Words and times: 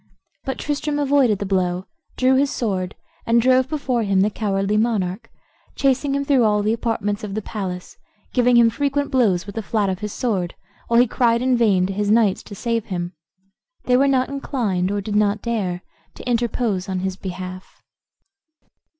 But 0.45 0.57
Tristram 0.57 0.97
avoided 0.97 1.37
the 1.37 1.45
blow, 1.45 1.85
drew 2.17 2.33
his 2.33 2.49
sword, 2.49 2.95
and 3.27 3.39
drove 3.39 3.69
before 3.69 4.01
him 4.01 4.21
the 4.21 4.31
cowardly 4.31 4.75
monarch, 4.75 5.29
chasing 5.75 6.15
him 6.15 6.25
through 6.25 6.43
all 6.43 6.63
the 6.63 6.73
apartments 6.73 7.23
of 7.23 7.35
the 7.35 7.41
palace, 7.43 7.97
giving 8.33 8.55
him 8.57 8.71
frequent 8.71 9.11
blows 9.11 9.45
with 9.45 9.53
the 9.53 9.61
flat 9.61 9.89
of 9.89 9.99
his 9.99 10.11
sword, 10.11 10.55
while 10.87 10.99
he 10.99 11.05
cried 11.05 11.43
in 11.43 11.55
vain 11.55 11.85
to 11.85 11.93
his 11.93 12.09
knights 12.09 12.41
to 12.41 12.55
save 12.55 12.85
him. 12.85 13.13
They 13.83 13.95
were 13.95 14.07
not 14.07 14.29
inclined, 14.29 14.89
or 14.89 15.01
did 15.01 15.15
not 15.15 15.43
dare, 15.43 15.83
to 16.15 16.27
interpose 16.27 16.89
in 16.89 17.01
his 17.01 17.15
behalf. 17.15 17.83